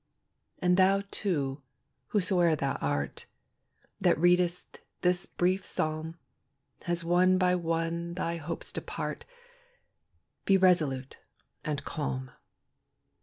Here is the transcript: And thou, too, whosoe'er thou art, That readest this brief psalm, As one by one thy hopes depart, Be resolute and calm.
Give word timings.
And 0.57 0.77
thou, 0.77 1.03
too, 1.11 1.61
whosoe'er 2.07 2.55
thou 2.55 2.73
art, 2.81 3.27
That 3.99 4.17
readest 4.17 4.79
this 5.01 5.27
brief 5.27 5.63
psalm, 5.63 6.17
As 6.87 7.03
one 7.03 7.37
by 7.37 7.53
one 7.53 8.15
thy 8.15 8.37
hopes 8.37 8.71
depart, 8.73 9.25
Be 10.43 10.57
resolute 10.57 11.19
and 11.63 11.85
calm. 11.85 12.31